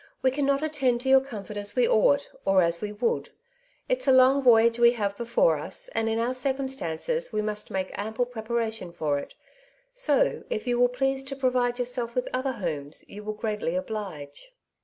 [0.23, 3.29] We cannot attend to your comfort as we ought, or as we would.
[3.87, 7.93] It's a long voyage we have before us, and, in our circumstances, we must make
[7.95, 9.35] antiple prepara tion for it;
[9.93, 14.55] so, if you will please to provide yourselves with other homes you will greatly oblige."